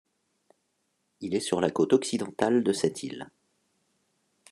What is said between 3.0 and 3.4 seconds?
île.